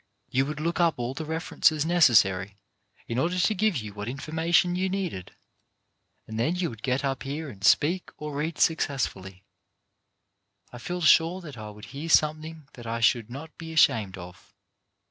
[0.31, 2.57] You would look up all the references necessary
[3.07, 5.31] in order to give you what information you needed,
[6.25, 9.43] and then you would get up here and speak or read successfully.
[10.73, 14.55] I feel sure that I would hear something that I should not be ashamed of.